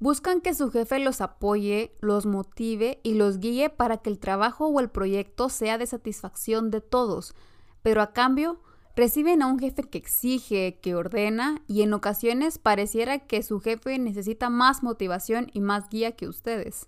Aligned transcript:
Buscan 0.00 0.40
que 0.40 0.54
su 0.54 0.70
jefe 0.70 1.00
los 1.00 1.20
apoye, 1.20 1.96
los 2.00 2.24
motive 2.24 3.00
y 3.02 3.14
los 3.14 3.40
guíe 3.40 3.68
para 3.68 3.96
que 3.96 4.10
el 4.10 4.20
trabajo 4.20 4.68
o 4.68 4.78
el 4.78 4.90
proyecto 4.90 5.48
sea 5.48 5.76
de 5.76 5.86
satisfacción 5.86 6.70
de 6.70 6.80
todos, 6.80 7.34
pero 7.82 8.00
a 8.00 8.12
cambio 8.12 8.60
reciben 8.94 9.42
a 9.42 9.46
un 9.46 9.58
jefe 9.58 9.82
que 9.82 9.98
exige, 9.98 10.78
que 10.80 10.94
ordena 10.94 11.62
y 11.66 11.82
en 11.82 11.92
ocasiones 11.94 12.58
pareciera 12.58 13.26
que 13.26 13.42
su 13.42 13.58
jefe 13.58 13.98
necesita 13.98 14.50
más 14.50 14.84
motivación 14.84 15.50
y 15.52 15.60
más 15.60 15.88
guía 15.88 16.12
que 16.12 16.28
ustedes. 16.28 16.86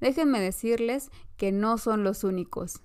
Déjenme 0.00 0.40
decirles 0.40 1.10
que 1.36 1.52
no 1.52 1.76
son 1.76 2.04
los 2.04 2.24
únicos. 2.24 2.80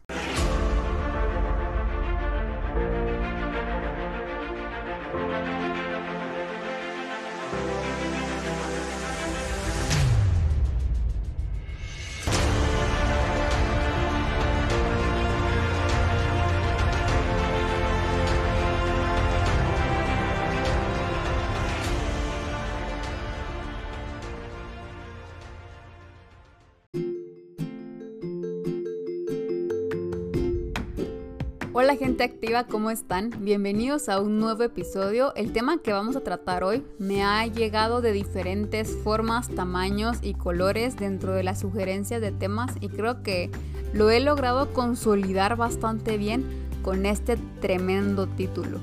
Hola 31.77 31.97
gente 31.97 32.23
activa, 32.23 32.63
¿cómo 32.63 32.89
están? 32.89 33.31
Bienvenidos 33.41 34.07
a 34.07 34.21
un 34.21 34.39
nuevo 34.39 34.63
episodio. 34.63 35.35
El 35.35 35.51
tema 35.51 35.79
que 35.79 35.91
vamos 35.91 36.15
a 36.15 36.21
tratar 36.21 36.63
hoy 36.63 36.85
me 36.99 37.21
ha 37.21 37.45
llegado 37.47 37.99
de 37.99 38.13
diferentes 38.13 38.95
formas, 39.03 39.49
tamaños 39.49 40.19
y 40.21 40.35
colores 40.35 40.95
dentro 40.95 41.33
de 41.33 41.43
las 41.43 41.59
sugerencias 41.59 42.21
de 42.21 42.31
temas 42.31 42.71
y 42.79 42.87
creo 42.87 43.23
que 43.23 43.51
lo 43.91 44.09
he 44.09 44.21
logrado 44.21 44.71
consolidar 44.71 45.57
bastante 45.57 46.17
bien 46.17 46.45
con 46.81 47.05
este 47.05 47.35
tremendo 47.59 48.25
título. 48.25 48.79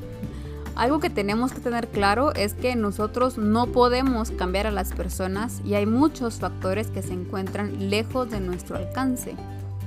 Algo 0.74 1.00
que 1.00 1.08
tenemos 1.08 1.52
que 1.52 1.62
tener 1.62 1.88
claro 1.88 2.34
es 2.34 2.52
que 2.52 2.76
nosotros 2.76 3.38
no 3.38 3.68
podemos 3.68 4.32
cambiar 4.32 4.66
a 4.66 4.70
las 4.70 4.92
personas 4.92 5.62
y 5.64 5.76
hay 5.76 5.86
muchos 5.86 6.40
factores 6.40 6.88
que 6.88 7.00
se 7.00 7.14
encuentran 7.14 7.88
lejos 7.88 8.30
de 8.30 8.40
nuestro 8.40 8.76
alcance. 8.76 9.34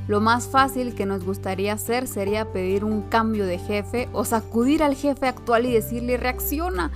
Lo 0.08 0.22
más 0.22 0.48
fácil 0.48 0.94
que 0.94 1.08
nos 1.08 1.23
gustaría 1.23 1.73
hacer 1.73 2.08
sería 2.08 2.52
pedir 2.52 2.84
un 2.84 3.02
cambio 3.02 3.45
de 3.45 3.58
jefe 3.58 4.08
o 4.14 4.23
sacudir 4.23 4.84
al 4.84 4.95
jefe 4.95 5.28
actual 5.28 5.66
y 5.66 5.73
decirle 5.73 6.17
reacciona. 6.17 6.92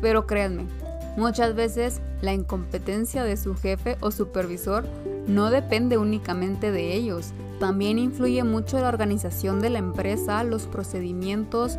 Pero 0.00 0.26
créanme, 0.26 0.64
muchas 1.18 1.54
veces 1.54 2.00
la 2.22 2.32
incompetencia 2.32 3.24
de 3.24 3.36
su 3.36 3.54
jefe 3.54 3.98
o 4.00 4.10
supervisor 4.10 4.86
no 5.26 5.50
depende 5.50 5.98
únicamente 5.98 6.72
de 6.72 6.94
ellos. 6.94 7.32
También 7.58 7.98
influye 7.98 8.42
mucho 8.42 8.80
la 8.80 8.88
organización 8.88 9.60
de 9.60 9.68
la 9.68 9.78
empresa, 9.78 10.42
los 10.42 10.62
procedimientos, 10.62 11.76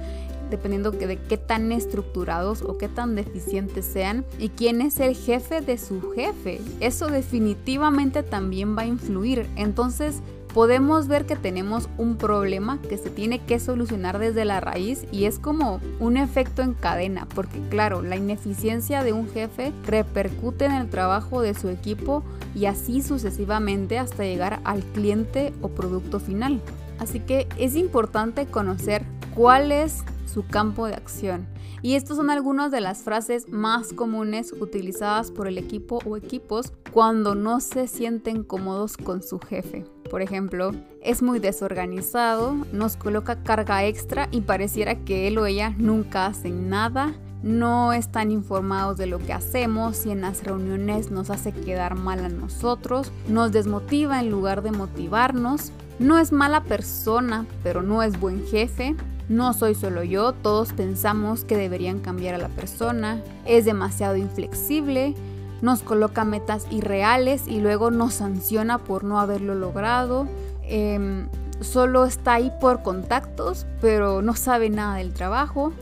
dependiendo 0.52 0.92
de 0.92 1.18
qué 1.18 1.38
tan 1.38 1.72
estructurados 1.72 2.62
o 2.62 2.78
qué 2.78 2.88
tan 2.88 3.16
deficientes 3.16 3.86
sean 3.86 4.25
y 4.38 4.50
quién 4.50 4.81
es 4.81 5.00
el 5.00 5.16
jefe 5.16 5.62
de 5.62 5.80
su 5.80 6.12
jefe. 6.12 6.62
Eso 6.80 7.08
definitivamente 7.08 8.22
también 8.22 8.78
va 8.78 8.84
a 8.84 8.88
influir. 8.88 9.48
Entonces, 9.56 10.22
podemos 10.54 11.08
ver 11.08 11.26
que 11.26 11.36
tenemos 11.36 11.90
un 11.98 12.18
problema 12.18 12.80
que 12.82 12.98
se 12.98 13.10
tiene 13.10 13.40
que 13.40 13.60
solucionar 13.60 14.20
desde 14.20 14.46
la 14.46 14.60
raíz 14.60 15.06
y 15.12 15.26
es 15.26 15.40
como 15.40 15.80
un 16.00 16.18
efecto 16.18 16.62
en 16.62 16.74
cadena, 16.74 17.28
porque 17.34 17.60
claro, 17.70 18.02
la 18.02 18.18
ineficiencia 18.18 19.04
de 19.04 19.14
un 19.14 19.30
jefe 19.30 19.72
repercute 19.86 20.66
en 20.66 20.74
el 20.74 20.90
trabajo 20.90 21.42
de 21.42 21.54
su 21.54 21.70
equipo 21.70 22.24
y 22.54 22.66
así 22.66 23.02
sucesivamente 23.02 23.98
hasta 23.98 24.24
llegar 24.24 24.60
al 24.64 24.84
cliente 24.84 25.54
o 25.62 25.70
producto 25.70 26.20
final. 26.20 26.62
Así 27.00 27.20
que 27.20 27.48
es 27.58 27.76
importante 27.76 28.46
conocer 28.46 29.06
cuál 29.34 29.72
es 29.72 30.04
su 30.31 30.46
campo 30.46 30.86
de 30.86 30.94
acción. 30.94 31.48
Y 31.81 31.96
estas 31.96 32.18
son 32.18 32.30
algunas 32.30 32.70
de 32.72 32.80
las 32.80 33.02
frases 33.02 33.50
más 33.50 33.92
comunes 33.92 34.54
utilizadas 34.59 35.31
por 35.31 35.48
el 35.48 35.58
equipo 35.58 36.00
o 36.06 36.16
equipos 36.16 36.74
cuando 36.92 37.34
no 37.34 37.59
se 37.59 37.88
sienten 37.88 38.44
cómodos 38.44 38.98
con 38.98 39.24
su 39.24 39.40
jefe. 39.40 39.84
Por 40.12 40.22
ejemplo, 40.22 40.74
es 41.02 41.24
muy 41.24 41.40
desorganizado, 41.40 42.54
nos 42.74 42.98
coloca 42.98 43.44
carga 43.44 43.86
extra 43.86 44.28
y 44.30 44.42
pareciera 44.42 44.96
que 44.96 45.30
él 45.30 45.38
o 45.38 45.46
ella 45.46 45.74
nunca 45.78 46.26
hacen 46.26 46.70
nada, 46.70 47.14
no 47.44 47.94
están 47.94 48.30
informados 48.30 48.98
de 48.98 49.06
lo 49.06 49.20
que 49.20 49.32
hacemos 49.32 50.06
y 50.06 50.12
en 50.12 50.20
las 50.20 50.44
reuniones 50.44 51.12
nos 51.12 51.30
hace 51.30 51.54
quedar 51.54 51.96
mal 51.96 52.26
a 52.26 52.28
nosotros, 52.28 53.10
nos 53.30 53.54
desmotiva 53.54 54.20
en 54.20 54.30
lugar 54.30 54.64
de 54.64 54.72
motivarnos, 54.72 55.72
no 55.98 56.20
es 56.20 56.34
mala 56.34 56.66
persona, 56.66 57.46
pero 57.64 57.82
no 57.82 58.04
es 58.04 58.20
buen 58.20 58.46
jefe, 58.48 58.98
no 59.30 59.54
soy 59.54 59.76
solo 59.76 60.04
yo, 60.04 60.34
todos 60.34 60.74
pensamos 60.74 61.46
que 61.46 61.56
deberían 61.56 62.00
cambiar 62.00 62.36
a 62.36 62.38
la 62.38 62.50
persona, 62.50 63.24
es 63.46 63.64
demasiado 63.64 64.18
inflexible, 64.18 65.16
nos 65.62 65.82
coloca 65.82 66.26
metas 66.26 66.66
irreales 66.72 67.48
y 67.48 67.60
luego 67.60 67.92
nos 67.92 68.16
sanciona 68.16 68.80
por 68.80 69.04
no 69.04 69.20
haberlo 69.20 69.56
logrado. 69.56 70.28
Em, 70.64 71.28
solo 71.60 72.06
está 72.06 72.34
ahí 72.34 72.52
por 72.60 72.82
contactos, 72.82 73.66
pero 73.80 74.22
no 74.22 74.36
sabe 74.36 74.70
nada 74.70 74.96
del 74.98 75.14
trabajo, 75.14 75.74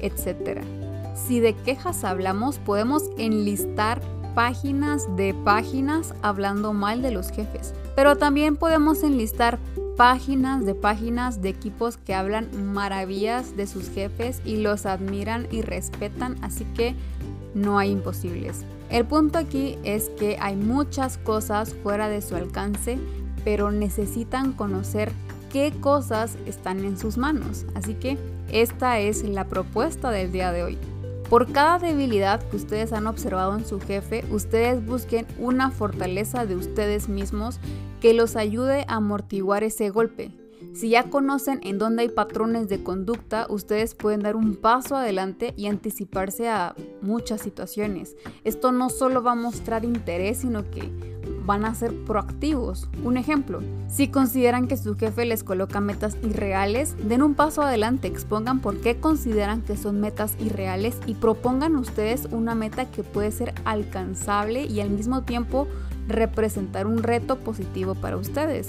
etc. 0.00 0.62
Si 1.14 1.40
de 1.40 1.54
quejas 1.54 2.04
hablamos, 2.04 2.58
podemos 2.58 3.04
enlistar 3.18 4.00
páginas 4.34 5.16
de 5.16 5.32
páginas 5.32 6.14
hablando 6.22 6.74
mal 6.74 7.00
de 7.00 7.10
los 7.10 7.30
jefes, 7.30 7.72
pero 7.94 8.16
también 8.16 8.56
podemos 8.56 9.02
enlistar 9.02 9.58
páginas 9.96 10.66
de 10.66 10.74
páginas 10.74 11.40
de 11.40 11.48
equipos 11.48 11.96
que 11.96 12.14
hablan 12.14 12.48
maravillas 12.72 13.56
de 13.56 13.66
sus 13.66 13.88
jefes 13.88 14.42
y 14.44 14.58
los 14.58 14.84
admiran 14.84 15.46
y 15.50 15.62
respetan, 15.62 16.36
así 16.42 16.64
que 16.76 16.94
no 17.54 17.78
hay 17.78 17.90
imposibles. 17.90 18.64
El 18.90 19.06
punto 19.06 19.38
aquí 19.38 19.78
es 19.84 20.10
que 20.10 20.36
hay 20.40 20.54
muchas 20.54 21.16
cosas 21.18 21.74
fuera 21.82 22.08
de 22.08 22.20
su 22.20 22.36
alcance, 22.36 22.98
pero 23.44 23.70
necesitan 23.70 24.52
conocer 24.52 25.10
qué 25.50 25.72
cosas 25.80 26.36
están 26.46 26.84
en 26.84 26.98
sus 26.98 27.16
manos. 27.16 27.64
Así 27.74 27.94
que 27.94 28.18
esta 28.52 29.00
es 29.00 29.24
la 29.24 29.44
propuesta 29.44 30.10
del 30.10 30.30
día 30.30 30.52
de 30.52 30.62
hoy. 30.62 30.78
Por 31.30 31.50
cada 31.50 31.78
debilidad 31.78 32.40
que 32.42 32.56
ustedes 32.56 32.92
han 32.92 33.08
observado 33.08 33.56
en 33.56 33.66
su 33.66 33.80
jefe, 33.80 34.24
ustedes 34.30 34.84
busquen 34.84 35.26
una 35.38 35.70
fortaleza 35.70 36.46
de 36.46 36.54
ustedes 36.54 37.08
mismos 37.08 37.58
que 38.00 38.14
los 38.14 38.36
ayude 38.36 38.84
a 38.88 38.96
amortiguar 38.96 39.64
ese 39.64 39.90
golpe. 39.90 40.32
Si 40.74 40.90
ya 40.90 41.10
conocen 41.10 41.60
en 41.62 41.78
dónde 41.78 42.02
hay 42.02 42.08
patrones 42.08 42.68
de 42.68 42.82
conducta, 42.82 43.46
ustedes 43.48 43.94
pueden 43.94 44.20
dar 44.20 44.36
un 44.36 44.56
paso 44.56 44.96
adelante 44.96 45.54
y 45.56 45.66
anticiparse 45.66 46.48
a 46.48 46.74
muchas 47.00 47.40
situaciones. 47.40 48.16
Esto 48.44 48.72
no 48.72 48.90
solo 48.90 49.22
va 49.22 49.32
a 49.32 49.36
mostrar 49.36 49.84
interés, 49.84 50.38
sino 50.38 50.70
que 50.70 50.90
van 51.46 51.64
a 51.64 51.74
ser 51.74 51.94
proactivos. 52.04 52.88
Un 53.04 53.16
ejemplo, 53.16 53.60
si 53.88 54.08
consideran 54.08 54.66
que 54.66 54.76
su 54.76 54.96
jefe 54.96 55.24
les 55.24 55.44
coloca 55.44 55.80
metas 55.80 56.16
irreales, 56.22 56.96
den 57.08 57.22
un 57.22 57.34
paso 57.34 57.62
adelante, 57.62 58.08
expongan 58.08 58.60
por 58.60 58.80
qué 58.80 58.98
consideran 58.98 59.62
que 59.62 59.76
son 59.76 60.00
metas 60.00 60.36
irreales 60.40 60.98
y 61.06 61.14
propongan 61.14 61.76
ustedes 61.76 62.26
una 62.32 62.54
meta 62.54 62.90
que 62.90 63.02
puede 63.04 63.30
ser 63.30 63.54
alcanzable 63.64 64.66
y 64.66 64.80
al 64.80 64.90
mismo 64.90 65.22
tiempo 65.22 65.68
representar 66.08 66.86
un 66.86 67.02
reto 67.02 67.36
positivo 67.36 67.94
para 67.94 68.16
ustedes. 68.16 68.66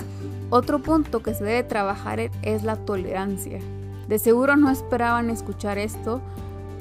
Otro 0.49 0.79
punto 0.79 1.21
que 1.21 1.33
se 1.33 1.43
debe 1.43 1.63
trabajar 1.63 2.19
es 2.41 2.63
la 2.63 2.77
tolerancia. 2.77 3.59
De 4.07 4.19
seguro 4.19 4.55
no 4.55 4.69
esperaban 4.69 5.29
escuchar 5.29 5.77
esto, 5.77 6.21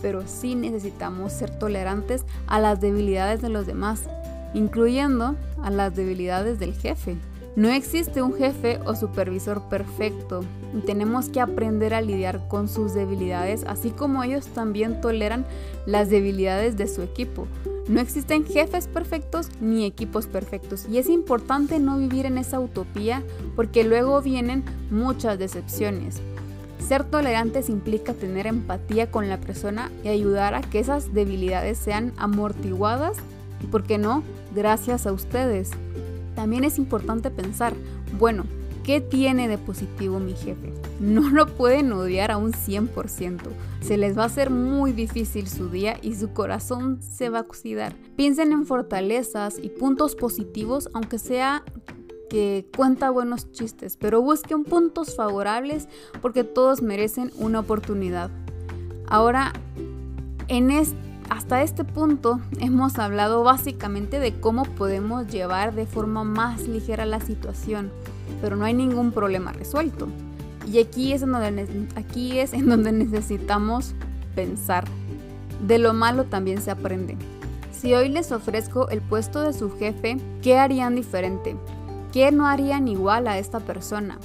pero 0.02 0.22
sí 0.26 0.54
necesitamos 0.54 1.32
ser 1.32 1.50
tolerantes 1.58 2.24
a 2.46 2.60
las 2.60 2.80
debilidades 2.80 3.42
de 3.42 3.48
los 3.48 3.66
demás, 3.66 4.04
incluyendo 4.54 5.34
a 5.62 5.70
las 5.70 5.96
debilidades 5.96 6.58
del 6.58 6.74
jefe. 6.74 7.16
No 7.56 7.70
existe 7.70 8.20
un 8.20 8.34
jefe 8.34 8.80
o 8.84 8.94
supervisor 8.94 9.62
perfecto 9.70 10.44
y 10.76 10.82
tenemos 10.82 11.30
que 11.30 11.40
aprender 11.40 11.94
a 11.94 12.02
lidiar 12.02 12.48
con 12.48 12.68
sus 12.68 12.92
debilidades, 12.92 13.64
así 13.66 13.90
como 13.90 14.22
ellos 14.22 14.46
también 14.48 15.00
toleran 15.00 15.46
las 15.86 16.10
debilidades 16.10 16.76
de 16.76 16.86
su 16.86 17.00
equipo. 17.00 17.46
No 17.88 18.00
existen 18.00 18.44
jefes 18.44 18.88
perfectos 18.88 19.48
ni 19.60 19.84
equipos 19.84 20.26
perfectos 20.26 20.86
y 20.90 20.98
es 20.98 21.08
importante 21.08 21.78
no 21.78 21.98
vivir 21.98 22.26
en 22.26 22.36
esa 22.36 22.58
utopía 22.58 23.22
porque 23.54 23.84
luego 23.84 24.20
vienen 24.22 24.64
muchas 24.90 25.38
decepciones. 25.38 26.20
Ser 26.86 27.04
tolerantes 27.04 27.68
implica 27.68 28.12
tener 28.12 28.48
empatía 28.48 29.10
con 29.10 29.28
la 29.28 29.38
persona 29.38 29.90
y 30.04 30.08
ayudar 30.08 30.54
a 30.54 30.62
que 30.62 30.80
esas 30.80 31.14
debilidades 31.14 31.78
sean 31.78 32.12
amortiguadas 32.16 33.18
y, 33.62 33.66
¿por 33.66 33.84
qué 33.84 33.98
no?, 33.98 34.24
gracias 34.54 35.06
a 35.06 35.12
ustedes. 35.12 35.70
También 36.34 36.64
es 36.64 36.78
importante 36.78 37.30
pensar, 37.30 37.72
bueno, 38.18 38.44
¿Qué 38.86 39.00
tiene 39.00 39.48
de 39.48 39.58
positivo 39.58 40.20
mi 40.20 40.32
jefe? 40.34 40.72
No 41.00 41.28
lo 41.28 41.48
pueden 41.48 41.90
odiar 41.90 42.30
a 42.30 42.36
un 42.36 42.52
100%. 42.52 43.40
Se 43.80 43.96
les 43.96 44.16
va 44.16 44.22
a 44.22 44.26
hacer 44.26 44.50
muy 44.50 44.92
difícil 44.92 45.48
su 45.48 45.68
día 45.70 45.98
y 46.02 46.14
su 46.14 46.32
corazón 46.32 47.02
se 47.02 47.28
va 47.28 47.38
a 47.38 47.40
oxidar. 47.40 47.96
Piensen 48.14 48.52
en 48.52 48.64
fortalezas 48.64 49.58
y 49.60 49.70
puntos 49.70 50.14
positivos, 50.14 50.88
aunque 50.94 51.18
sea 51.18 51.64
que 52.30 52.70
cuenta 52.76 53.10
buenos 53.10 53.50
chistes, 53.50 53.96
pero 53.96 54.22
busquen 54.22 54.62
puntos 54.62 55.16
favorables 55.16 55.88
porque 56.22 56.44
todos 56.44 56.80
merecen 56.80 57.32
una 57.38 57.58
oportunidad. 57.58 58.30
Ahora, 59.08 59.52
en 60.46 60.70
hasta 61.30 61.62
este 61.62 61.84
punto 61.84 62.40
hemos 62.60 62.98
hablado 62.98 63.42
básicamente 63.42 64.18
de 64.18 64.38
cómo 64.40 64.64
podemos 64.64 65.26
llevar 65.26 65.74
de 65.74 65.86
forma 65.86 66.24
más 66.24 66.68
ligera 66.68 67.06
la 67.06 67.20
situación, 67.20 67.90
pero 68.40 68.56
no 68.56 68.64
hay 68.64 68.74
ningún 68.74 69.12
problema 69.12 69.52
resuelto. 69.52 70.08
Y 70.70 70.80
aquí 70.80 71.12
es 71.12 71.22
en 71.22 71.32
donde, 71.32 71.88
aquí 71.94 72.38
es 72.38 72.52
en 72.52 72.68
donde 72.68 72.92
necesitamos 72.92 73.94
pensar. 74.34 74.84
De 75.66 75.78
lo 75.78 75.94
malo 75.94 76.24
también 76.24 76.60
se 76.60 76.70
aprende. 76.70 77.16
Si 77.72 77.94
hoy 77.94 78.08
les 78.08 78.32
ofrezco 78.32 78.88
el 78.88 79.00
puesto 79.00 79.42
de 79.42 79.52
su 79.52 79.70
jefe, 79.76 80.18
¿qué 80.42 80.58
harían 80.58 80.96
diferente? 80.96 81.56
¿Qué 82.12 82.32
no 82.32 82.46
harían 82.46 82.88
igual 82.88 83.28
a 83.28 83.38
esta 83.38 83.60
persona? 83.60 84.18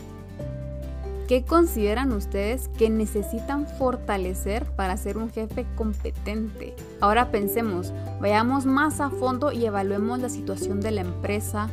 ¿Qué 1.28 1.44
consideran 1.44 2.12
ustedes 2.12 2.68
que 2.78 2.90
necesitan 2.90 3.66
fortalecer 3.66 4.66
para 4.76 4.98
ser 4.98 5.18
un 5.18 5.30
jefe 5.30 5.66
competente? 5.76 6.76
Ahora 7.00 7.32
pensemos, 7.32 7.94
vayamos 8.20 8.66
más 8.66 9.00
a 9.00 9.10
fondo 9.10 9.52
y 9.52 9.66
evaluemos 9.66 10.20
la 10.20 10.30
situación 10.30 10.82
de 10.82 10.92
la 10.92 11.02
empresa, 11.02 11.70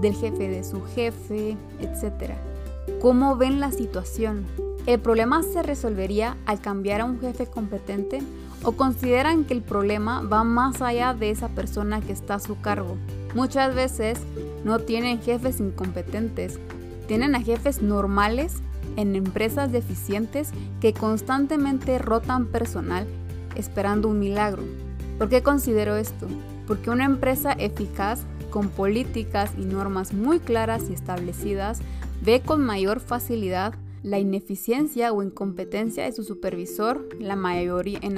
del 0.00 0.14
jefe 0.14 0.48
de 0.48 0.62
su 0.62 0.82
jefe, 0.82 1.56
etc. 1.80 2.34
¿Cómo 3.00 3.36
ven 3.36 3.58
la 3.58 3.72
situación? 3.72 4.46
¿El 4.86 5.00
problema 5.00 5.42
se 5.42 5.62
resolvería 5.62 6.36
al 6.46 6.60
cambiar 6.60 7.00
a 7.00 7.04
un 7.04 7.20
jefe 7.20 7.46
competente 7.46 8.22
o 8.62 8.72
consideran 8.72 9.44
que 9.44 9.54
el 9.54 9.62
problema 9.62 10.22
va 10.22 10.44
más 10.44 10.82
allá 10.82 11.14
de 11.14 11.30
esa 11.30 11.48
persona 11.48 12.00
que 12.00 12.12
está 12.12 12.34
a 12.34 12.40
su 12.40 12.60
cargo? 12.60 12.96
Muchas 13.34 13.74
veces 13.74 14.18
no 14.64 14.78
tienen 14.78 15.20
jefes 15.20 15.60
incompetentes, 15.60 16.58
tienen 17.06 17.34
a 17.34 17.40
jefes 17.40 17.82
normales 17.82 18.62
en 18.96 19.16
empresas 19.16 19.72
deficientes 19.72 20.50
que 20.80 20.92
constantemente 20.92 21.98
rotan 21.98 22.46
personal 22.46 23.06
esperando 23.56 24.08
un 24.08 24.18
milagro. 24.18 24.62
¿Por 25.18 25.28
qué 25.28 25.42
considero 25.42 25.96
esto? 25.96 26.26
Porque 26.66 26.90
una 26.90 27.04
empresa 27.04 27.52
eficaz, 27.52 28.24
con 28.50 28.68
políticas 28.68 29.52
y 29.58 29.64
normas 29.64 30.12
muy 30.12 30.40
claras 30.40 30.88
y 30.90 30.92
establecidas, 30.92 31.80
ve 32.22 32.40
con 32.40 32.64
mayor 32.64 33.00
facilidad 33.00 33.74
la 34.02 34.18
ineficiencia 34.18 35.12
o 35.12 35.22
incompetencia 35.22 36.04
de 36.04 36.12
su 36.12 36.24
supervisor 36.24 37.08
en 37.20 37.28
la 37.28 37.36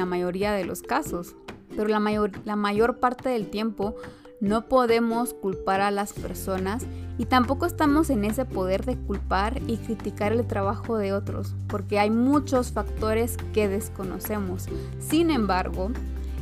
mayoría 0.06 0.52
de 0.52 0.64
los 0.64 0.82
casos. 0.82 1.34
Pero 1.76 1.88
mayor, 2.00 2.32
la 2.44 2.56
mayor 2.56 2.98
parte 2.98 3.30
del 3.30 3.48
tiempo 3.48 3.96
no 4.42 4.62
podemos 4.62 5.34
culpar 5.34 5.80
a 5.80 5.92
las 5.92 6.12
personas 6.12 6.82
y 7.16 7.26
tampoco 7.26 7.64
estamos 7.64 8.10
en 8.10 8.24
ese 8.24 8.44
poder 8.44 8.84
de 8.84 8.96
culpar 8.96 9.60
y 9.68 9.76
criticar 9.76 10.32
el 10.32 10.44
trabajo 10.44 10.98
de 10.98 11.12
otros, 11.12 11.54
porque 11.68 12.00
hay 12.00 12.10
muchos 12.10 12.72
factores 12.72 13.36
que 13.52 13.68
desconocemos. 13.68 14.66
Sin 14.98 15.30
embargo, 15.30 15.92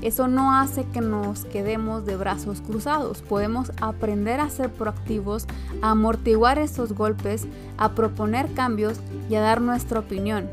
eso 0.01 0.29
no 0.29 0.55
hace 0.55 0.85
que 0.85 1.03
nos 1.03 1.45
quedemos 1.45 2.07
de 2.07 2.17
brazos 2.17 2.63
cruzados. 2.63 3.21
Podemos 3.21 3.71
aprender 3.83 4.41
a 4.41 4.49
ser 4.49 4.71
proactivos, 4.71 5.47
a 5.83 5.91
amortiguar 5.91 6.59
esos 6.59 6.95
golpes, 6.95 7.47
a 7.77 7.91
proponer 7.91 8.51
cambios 8.55 8.99
y 9.29 9.35
a 9.35 9.43
dar 9.43 9.61
nuestra 9.61 10.01
opinión. 10.01 10.49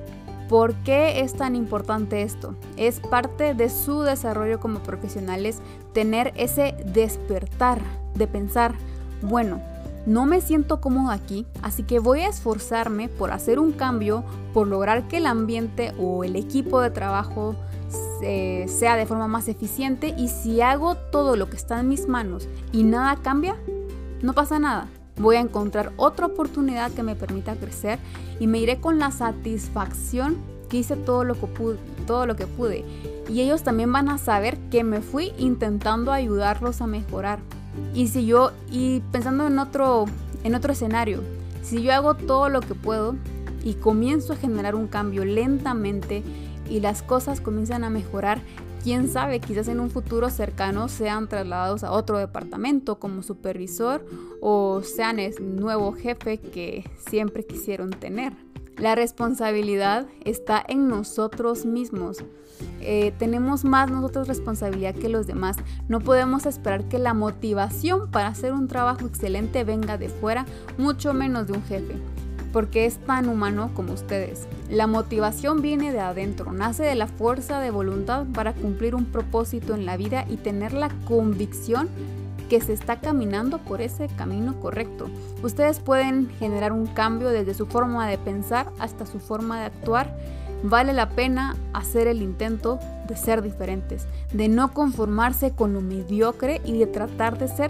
¿Por 0.49 0.73
qué 0.75 1.21
es 1.21 1.33
tan 1.33 1.55
importante 1.55 2.21
esto? 2.21 2.55
Es 2.77 2.99
parte 3.01 3.53
de 3.53 3.69
su 3.69 4.01
desarrollo 4.01 4.59
como 4.59 4.79
profesionales 4.79 5.59
tener 5.93 6.33
ese 6.37 6.75
despertar 6.85 7.81
de 8.15 8.27
pensar, 8.27 8.73
bueno, 9.21 9.61
no 10.05 10.25
me 10.25 10.39
siento 10.39 10.79
cómodo 10.79 11.11
aquí, 11.11 11.45
así 11.61 11.83
que 11.83 11.99
voy 11.99 12.21
a 12.21 12.29
esforzarme 12.29 13.09
por 13.09 13.31
hacer 13.31 13.59
un 13.59 13.73
cambio, 13.73 14.23
por 14.53 14.67
lograr 14.67 15.09
que 15.09 15.17
el 15.17 15.25
ambiente 15.25 15.93
o 15.99 16.23
el 16.23 16.37
equipo 16.37 16.79
de 16.79 16.91
trabajo 16.91 17.55
sea 18.19 18.95
de 18.95 19.05
forma 19.05 19.27
más 19.27 19.47
eficiente 19.47 20.13
y 20.17 20.29
si 20.29 20.61
hago 20.61 20.95
todo 20.95 21.35
lo 21.35 21.49
que 21.49 21.57
está 21.57 21.79
en 21.79 21.89
mis 21.89 22.07
manos 22.07 22.47
y 22.71 22.83
nada 22.83 23.17
cambia, 23.21 23.55
no 24.21 24.33
pasa 24.33 24.59
nada 24.59 24.87
voy 25.17 25.37
a 25.37 25.41
encontrar 25.41 25.91
otra 25.97 26.27
oportunidad 26.27 26.91
que 26.91 27.03
me 27.03 27.15
permita 27.15 27.55
crecer 27.55 27.99
y 28.39 28.47
me 28.47 28.59
iré 28.59 28.79
con 28.79 28.99
la 28.99 29.11
satisfacción 29.11 30.37
que 30.69 30.77
hice 30.77 30.95
todo 30.95 31.23
lo 31.23 31.35
que 31.35 31.47
pude, 31.47 31.77
todo 32.05 32.25
lo 32.25 32.35
que 32.35 32.47
pude. 32.47 32.83
Y 33.29 33.41
ellos 33.41 33.63
también 33.63 33.91
van 33.91 34.09
a 34.09 34.17
saber 34.17 34.57
que 34.69 34.83
me 34.83 35.01
fui 35.01 35.33
intentando 35.37 36.11
ayudarlos 36.11 36.81
a 36.81 36.87
mejorar. 36.87 37.39
Y 37.93 38.07
si 38.07 38.25
yo 38.25 38.51
y 38.71 39.01
pensando 39.11 39.47
en 39.47 39.59
otro 39.59 40.05
en 40.43 40.55
otro 40.55 40.73
escenario, 40.73 41.21
si 41.61 41.81
yo 41.81 41.93
hago 41.93 42.15
todo 42.15 42.49
lo 42.49 42.61
que 42.61 42.75
puedo 42.75 43.15
y 43.63 43.73
comienzo 43.73 44.33
a 44.33 44.37
generar 44.37 44.75
un 44.75 44.87
cambio 44.87 45.25
lentamente 45.25 46.23
y 46.69 46.79
las 46.79 47.01
cosas 47.01 47.41
comienzan 47.41 47.83
a 47.83 47.89
mejorar, 47.89 48.41
quién 48.83 49.09
sabe, 49.09 49.39
quizás 49.39 49.67
en 49.67 49.79
un 49.79 49.89
futuro 49.89 50.29
cercano 50.29 50.87
sean 50.87 51.27
trasladados 51.27 51.83
a 51.83 51.91
otro 51.91 52.17
departamento 52.17 52.99
como 52.99 53.23
supervisor 53.23 54.05
o 54.41 54.81
sean 54.83 55.19
el 55.19 55.55
nuevo 55.55 55.93
jefe 55.93 56.39
que 56.39 56.89
siempre 57.09 57.45
quisieron 57.45 57.91
tener. 57.91 58.33
La 58.77 58.93
responsabilidad 58.93 60.05
está 60.23 60.63
en 60.67 60.87
nosotros 60.87 61.65
mismos. 61.65 62.23
Eh, 62.79 63.11
tenemos 63.17 63.65
más 63.65 63.89
nosotros 63.89 64.27
responsabilidad 64.27 64.93
que 64.93 65.09
los 65.09 65.25
demás. 65.25 65.57
No 65.87 65.99
podemos 65.99 66.45
esperar 66.45 66.87
que 66.87 66.99
la 66.99 67.13
motivación 67.15 68.11
para 68.11 68.27
hacer 68.27 68.53
un 68.53 68.67
trabajo 68.67 69.07
excelente 69.07 69.63
venga 69.63 69.97
de 69.97 70.09
fuera, 70.09 70.45
mucho 70.77 71.13
menos 71.13 71.47
de 71.47 71.53
un 71.53 71.63
jefe 71.63 71.95
porque 72.57 72.87
es 72.87 72.97
tan 72.97 73.29
humano 73.29 73.69
como 73.75 73.93
ustedes. 73.93 74.47
La 74.67 74.87
motivación 74.87 75.61
viene 75.61 75.91
de 75.91 75.99
adentro, 75.99 76.51
nace 76.53 76.81
de 76.81 76.95
la 76.95 77.05
fuerza 77.05 77.59
de 77.59 77.69
voluntad 77.69 78.25
para 78.33 78.53
cumplir 78.53 78.95
un 78.95 79.05
propósito 79.05 79.75
en 79.75 79.85
la 79.85 79.95
vida 79.95 80.25
y 80.27 80.37
tener 80.37 80.73
la 80.73 80.89
convicción 81.05 81.87
que 82.49 82.59
se 82.59 82.73
está 82.73 82.99
caminando 82.99 83.59
por 83.59 83.79
ese 83.79 84.07
camino 84.07 84.59
correcto. 84.59 85.07
Ustedes 85.43 85.79
pueden 85.79 86.31
generar 86.39 86.71
un 86.71 86.87
cambio 86.87 87.29
desde 87.29 87.53
su 87.53 87.67
forma 87.67 88.07
de 88.07 88.17
pensar 88.17 88.71
hasta 88.79 89.05
su 89.05 89.19
forma 89.19 89.59
de 89.59 89.65
actuar. 89.67 90.17
Vale 90.63 90.93
la 90.93 91.09
pena 91.09 91.55
hacer 91.73 92.07
el 92.07 92.23
intento 92.23 92.79
de 93.07 93.17
ser 93.17 93.43
diferentes, 93.43 94.07
de 94.33 94.47
no 94.47 94.73
conformarse 94.73 95.51
con 95.51 95.73
lo 95.73 95.81
mediocre 95.81 96.59
y 96.65 96.79
de 96.79 96.87
tratar 96.87 97.37
de 97.37 97.49
ser 97.49 97.69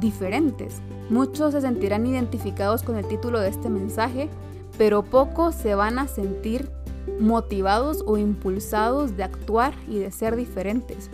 diferentes. 0.00 0.80
Muchos 1.10 1.52
se 1.52 1.60
sentirán 1.60 2.06
identificados 2.06 2.82
con 2.82 2.96
el 2.96 3.06
título 3.06 3.40
de 3.40 3.48
este 3.48 3.68
mensaje, 3.68 4.28
pero 4.76 5.02
pocos 5.02 5.54
se 5.54 5.74
van 5.74 5.98
a 5.98 6.08
sentir 6.08 6.70
motivados 7.18 8.04
o 8.06 8.18
impulsados 8.18 9.16
de 9.16 9.24
actuar 9.24 9.74
y 9.88 9.98
de 9.98 10.10
ser 10.10 10.36
diferentes. 10.36 11.10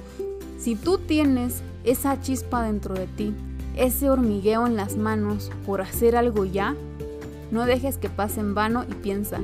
Si 0.58 0.76
tú 0.76 0.99
tienes 0.99 1.62
esa 1.85 2.20
chispa 2.20 2.62
dentro 2.62 2.94
de 2.94 3.06
ti, 3.06 3.35
ese 3.76 4.11
hormigueo 4.11 4.66
en 4.66 4.76
las 4.76 4.97
manos 4.97 5.50
por 5.66 5.80
hacer 5.80 6.16
algo 6.16 6.44
ya, 6.44 6.75
no 7.50 7.66
dejes 7.66 7.99
que 7.99 8.08
pase 8.08 8.40
en 8.40 8.54
vano 8.54 8.85
y 8.88 8.94
piensa, 8.94 9.40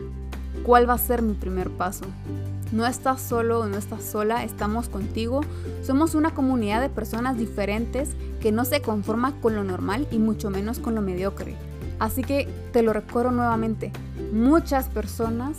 ¿cuál 0.64 0.88
va 0.88 0.94
a 0.94 0.98
ser 0.98 1.22
mi 1.22 1.34
primer 1.34 1.70
paso? 1.70 2.04
No 2.72 2.86
estás 2.86 3.20
solo 3.20 3.66
no 3.66 3.76
estás 3.76 4.04
sola, 4.04 4.44
estamos 4.44 4.88
contigo. 4.88 5.40
Somos 5.82 6.14
una 6.14 6.34
comunidad 6.34 6.80
de 6.80 6.88
personas 6.88 7.36
diferentes 7.36 8.10
que 8.40 8.52
no 8.52 8.64
se 8.64 8.80
conforma 8.80 9.40
con 9.40 9.54
lo 9.54 9.64
normal 9.64 10.06
y 10.10 10.18
mucho 10.18 10.50
menos 10.50 10.78
con 10.78 10.94
lo 10.94 11.02
mediocre. 11.02 11.56
Así 11.98 12.22
que 12.22 12.48
te 12.72 12.82
lo 12.82 12.92
recuerdo 12.92 13.30
nuevamente, 13.30 13.92
muchas 14.32 14.88
personas 14.88 15.58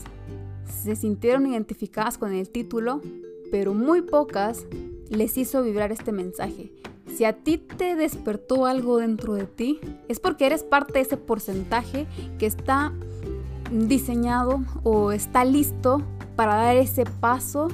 se 0.83 0.95
sintieron 0.95 1.45
identificadas 1.45 2.17
con 2.17 2.33
el 2.33 2.49
título, 2.49 3.01
pero 3.51 3.73
muy 3.73 4.01
pocas 4.01 4.65
les 5.09 5.37
hizo 5.37 5.61
vibrar 5.61 5.91
este 5.91 6.11
mensaje. 6.11 6.71
Si 7.15 7.25
a 7.25 7.33
ti 7.33 7.57
te 7.57 7.95
despertó 7.95 8.65
algo 8.65 8.97
dentro 8.97 9.33
de 9.33 9.45
ti, 9.45 9.79
es 10.07 10.19
porque 10.19 10.45
eres 10.45 10.63
parte 10.63 10.93
de 10.93 11.01
ese 11.01 11.17
porcentaje 11.17 12.07
que 12.39 12.45
está 12.45 12.93
diseñado 13.69 14.63
o 14.83 15.11
está 15.11 15.45
listo 15.45 16.01
para 16.41 16.55
dar 16.55 16.75
ese 16.75 17.03
paso 17.05 17.67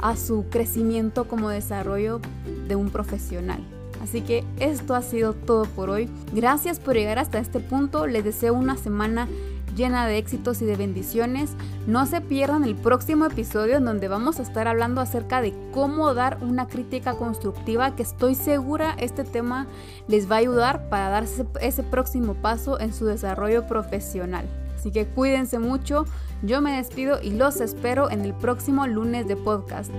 a 0.00 0.16
su 0.16 0.46
crecimiento 0.50 1.28
como 1.28 1.50
desarrollo 1.50 2.20
de 2.66 2.74
un 2.74 2.90
profesional. 2.90 3.60
Así 4.02 4.22
que 4.22 4.42
esto 4.58 4.96
ha 4.96 5.02
sido 5.02 5.34
todo 5.34 5.66
por 5.66 5.88
hoy. 5.88 6.10
Gracias 6.32 6.80
por 6.80 6.96
llegar 6.96 7.20
hasta 7.20 7.38
este 7.38 7.60
punto. 7.60 8.08
Les 8.08 8.24
deseo 8.24 8.54
una 8.54 8.76
semana 8.76 9.28
llena 9.76 10.08
de 10.08 10.18
éxitos 10.18 10.60
y 10.62 10.64
de 10.64 10.74
bendiciones. 10.74 11.52
No 11.86 12.06
se 12.06 12.20
pierdan 12.20 12.64
el 12.64 12.74
próximo 12.74 13.24
episodio 13.24 13.76
en 13.76 13.84
donde 13.84 14.08
vamos 14.08 14.40
a 14.40 14.42
estar 14.42 14.66
hablando 14.66 15.00
acerca 15.00 15.40
de 15.40 15.54
cómo 15.72 16.12
dar 16.12 16.38
una 16.42 16.66
crítica 16.66 17.14
constructiva 17.14 17.94
que 17.94 18.02
estoy 18.02 18.34
segura 18.34 18.96
este 18.98 19.22
tema 19.22 19.68
les 20.08 20.28
va 20.28 20.34
a 20.34 20.38
ayudar 20.40 20.88
para 20.88 21.08
darse 21.08 21.46
ese 21.60 21.84
próximo 21.84 22.34
paso 22.34 22.80
en 22.80 22.92
su 22.92 23.06
desarrollo 23.06 23.68
profesional. 23.68 24.44
Así 24.78 24.92
que 24.92 25.06
cuídense 25.06 25.58
mucho, 25.58 26.04
yo 26.42 26.60
me 26.60 26.76
despido 26.76 27.20
y 27.22 27.30
los 27.30 27.60
espero 27.60 28.10
en 28.10 28.24
el 28.24 28.34
próximo 28.34 28.86
lunes 28.86 29.26
de 29.26 29.36
podcast. 29.36 29.92